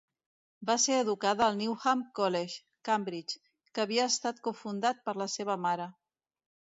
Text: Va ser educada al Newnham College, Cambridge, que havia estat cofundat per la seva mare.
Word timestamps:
Va 0.67 0.75
ser 0.83 0.95
educada 1.01 1.43
al 1.47 1.57
Newnham 1.57 1.99
College, 2.19 2.57
Cambridge, 2.89 3.37
que 3.75 3.83
havia 3.85 4.07
estat 4.13 4.41
cofundat 4.49 5.05
per 5.11 5.15
la 5.23 5.29
seva 5.35 5.59
mare. 5.67 5.87